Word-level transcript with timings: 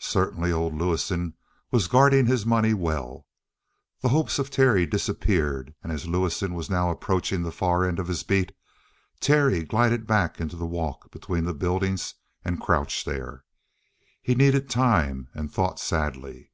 Certainly 0.00 0.52
old 0.52 0.74
Lewison 0.74 1.32
was 1.70 1.88
guarding 1.88 2.26
his 2.26 2.44
money 2.44 2.74
well. 2.74 3.26
The 4.02 4.10
hopes 4.10 4.38
of 4.38 4.50
Terry 4.50 4.84
disappeared, 4.84 5.74
and 5.82 5.90
as 5.90 6.06
Lewison 6.06 6.52
was 6.52 6.68
now 6.68 6.90
approaching 6.90 7.42
the 7.42 7.50
far 7.50 7.88
end 7.88 7.98
of 7.98 8.08
his 8.08 8.22
beat, 8.22 8.52
Terry 9.18 9.64
glided 9.64 10.06
back 10.06 10.38
into 10.42 10.56
the 10.56 10.66
walk 10.66 11.10
between 11.10 11.44
the 11.44 11.54
buildings 11.54 12.14
and 12.44 12.60
crouched 12.60 13.06
there. 13.06 13.44
He 14.20 14.34
needed 14.34 14.68
time 14.68 15.28
and 15.32 15.50
thought 15.50 15.80
sadly. 15.80 16.50